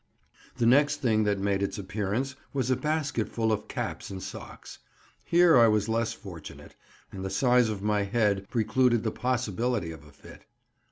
The 0.57 0.65
next 0.65 0.95
thing 1.03 1.25
that 1.25 1.37
made 1.37 1.61
its 1.61 1.77
appearance 1.77 2.33
was 2.53 2.71
a 2.71 2.75
basket 2.75 3.29
full 3.29 3.51
of 3.51 3.67
caps 3.67 4.09
and 4.09 4.23
stocks. 4.23 4.79
Here 5.25 5.55
I 5.55 5.67
was 5.67 5.87
less 5.87 6.11
fortunate, 6.11 6.73
and 7.11 7.23
the 7.23 7.29
size 7.29 7.69
of 7.69 7.83
my 7.83 8.01
head 8.05 8.49
precluded 8.49 9.03
the 9.03 9.11
possibility 9.11 9.91
of 9.91 10.03
a 10.03 10.11
fit. 10.11 10.45